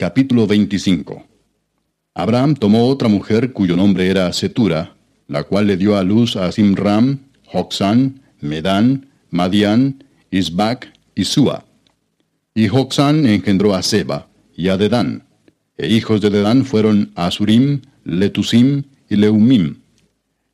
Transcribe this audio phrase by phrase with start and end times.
[0.00, 1.26] Capítulo 25
[2.14, 4.94] Abraham tomó otra mujer cuyo nombre era Setura,
[5.26, 11.64] la cual le dio a luz a Simram, Joxán, Medán, Madián, Isbac y Sua.
[12.54, 15.24] Y Joxán engendró a Seba y a Dedán.
[15.76, 19.80] E hijos de Dedán fueron Asurim, Letusim y Leumim.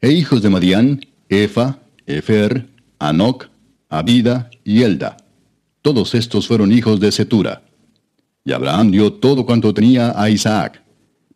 [0.01, 2.67] E hijos de Madián, Efa, Efer,
[2.99, 3.49] Anoc,
[3.91, 5.19] Abida y Elda.
[5.83, 7.64] Todos estos fueron hijos de Setura.
[8.45, 10.83] Y Abraham dio todo cuanto tenía a Isaac.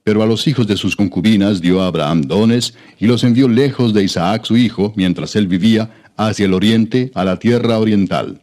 [0.04, 3.94] Pero a los hijos de sus concubinas dio a Abraham dones, y los envió lejos
[3.94, 8.40] de Isaac su hijo, mientras él vivía, hacia el oriente, a la tierra oriental.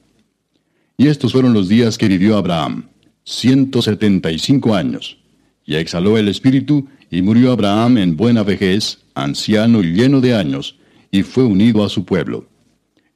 [0.97, 2.85] Y estos fueron los días que vivió Abraham,
[3.23, 5.17] ciento setenta y cinco años.
[5.65, 10.75] Y exhaló el espíritu, y murió Abraham en buena vejez, anciano y lleno de años,
[11.11, 12.47] y fue unido a su pueblo.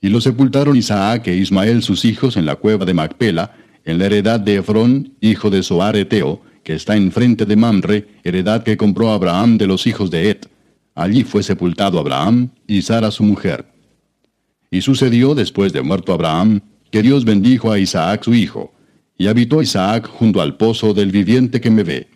[0.02, 4.06] Y lo sepultaron Isaac e Ismael sus hijos en la cueva de Macpela, en la
[4.06, 9.12] heredad de Efrón, hijo de Soar Eteo, que está enfrente de Mamre, heredad que compró
[9.12, 10.48] Abraham de los hijos de Et.
[10.96, 13.66] Allí fue sepultado Abraham y Sara su mujer.
[14.70, 18.74] Y sucedió después de muerto Abraham, que Dios bendijo a Isaac su hijo,
[19.18, 22.08] y habitó Isaac junto al pozo del viviente que me ve.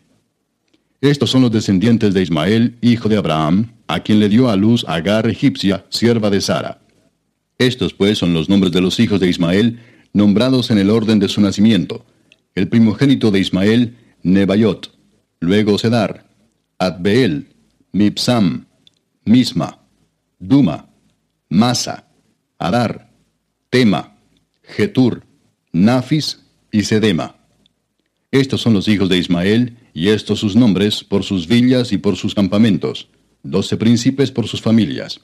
[1.02, 4.86] Estos son los descendientes de Ismael, hijo de Abraham, a quien le dio a luz
[4.88, 6.80] Agar egipcia, sierva de Sara.
[7.58, 9.80] Estos pues son los nombres de los hijos de Ismael,
[10.14, 12.06] nombrados en el orden de su nacimiento.
[12.56, 14.94] El primogénito de Ismael, Nebayot,
[15.40, 16.30] luego Sedar,
[16.78, 17.48] Adbeel,
[17.92, 18.66] Mipsam,
[19.26, 19.80] Misma,
[20.40, 20.88] Duma,
[21.50, 22.08] Masa,
[22.60, 23.10] Adar,
[23.70, 24.16] Tema,
[24.64, 25.24] Getur,
[25.72, 26.40] Nafis
[26.72, 27.36] y Sedema.
[28.32, 32.16] Estos son los hijos de Ismael, y estos sus nombres por sus villas y por
[32.16, 33.10] sus campamentos,
[33.44, 35.22] doce príncipes por sus familias.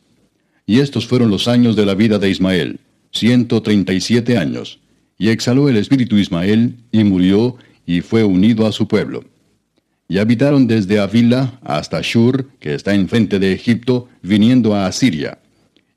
[0.66, 2.80] Y estos fueron los años de la vida de Ismael,
[3.12, 4.80] ciento treinta y siete años.
[5.18, 9.24] Y exhaló el espíritu Ismael, y murió, y fue unido a su pueblo.
[10.08, 15.40] Y habitaron desde Avila hasta Shur, que está enfrente de Egipto, viniendo a Asiria.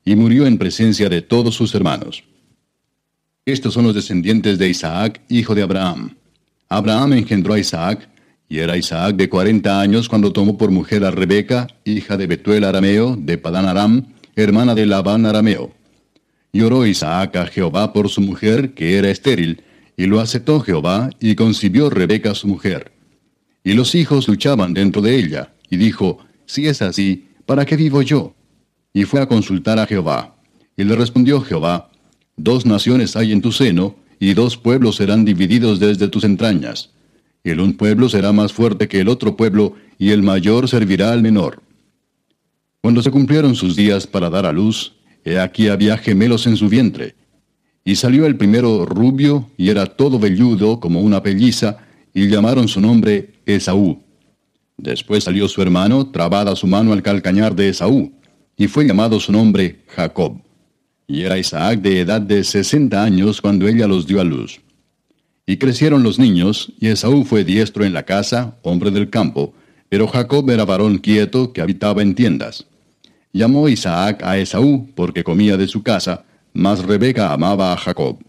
[0.05, 2.23] Y murió en presencia de todos sus hermanos.
[3.45, 6.15] Estos son los descendientes de Isaac, hijo de Abraham.
[6.69, 8.09] Abraham engendró a Isaac,
[8.49, 12.65] y era Isaac de cuarenta años cuando tomó por mujer a Rebeca, hija de Betuel
[12.65, 15.71] Arameo, de Padán Aram, hermana de Labán Arameo.
[16.53, 19.63] Y oró Isaac a Jehová por su mujer, que era estéril,
[19.97, 22.91] y lo aceptó Jehová, y concibió Rebeca su mujer.
[23.63, 28.03] Y los hijos luchaban dentro de ella, y dijo, Si es así, ¿para qué vivo
[28.03, 28.35] yo?
[28.93, 30.35] Y fue a consultar a Jehová.
[30.77, 31.89] Y le respondió Jehová,
[32.37, 36.91] Dos naciones hay en tu seno, y dos pueblos serán divididos desde tus entrañas.
[37.43, 41.23] El un pueblo será más fuerte que el otro pueblo, y el mayor servirá al
[41.23, 41.63] menor.
[42.81, 46.69] Cuando se cumplieron sus días para dar a luz, he aquí había gemelos en su
[46.69, 47.15] vientre.
[47.85, 51.77] Y salió el primero rubio, y era todo velludo como una pelliza,
[52.13, 54.01] y llamaron su nombre Esaú.
[54.77, 58.11] Después salió su hermano, trabada su mano al calcañar de Esaú,
[58.57, 60.41] y fue llamado su nombre Jacob.
[61.07, 64.61] Y era Isaac de edad de sesenta años cuando ella los dio a luz.
[65.45, 69.53] Y crecieron los niños, y Esaú fue diestro en la casa, hombre del campo,
[69.89, 72.65] pero Jacob era varón quieto que habitaba en tiendas.
[73.35, 76.23] Llamó Isaac a Esaú porque comía de su casa,
[76.53, 78.19] mas Rebeca amaba a Jacob.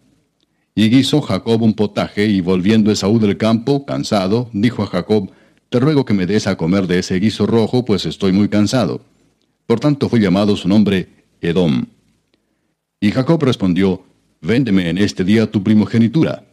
[0.74, 5.30] Y guisó Jacob un potaje, y volviendo Esaú del campo, cansado, dijo a Jacob,
[5.68, 9.02] Te ruego que me des a comer de ese guiso rojo, pues estoy muy cansado.
[9.66, 11.08] Por tanto fue llamado su nombre
[11.42, 11.84] Edom.
[12.98, 14.02] Y Jacob respondió,
[14.40, 16.44] Véndeme en este día tu primogenitura.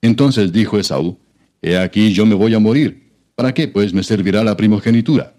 [0.00, 1.18] Entonces dijo Esaú,
[1.60, 3.10] He aquí yo me voy a morir.
[3.34, 5.34] ¿Para qué pues me servirá la primogenitura?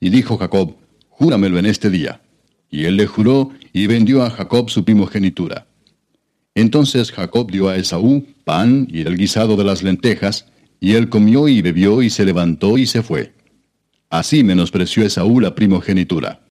[0.00, 0.74] Y dijo Jacob,
[1.18, 2.20] júramelo en este día.
[2.70, 5.66] Y él le juró y vendió a Jacob su primogenitura.
[6.54, 10.46] Entonces Jacob dio a Esaú pan y el guisado de las lentejas,
[10.80, 13.32] y él comió y bebió y se levantó y se fue.
[14.10, 16.40] Así menospreció Esaú la primogenitura.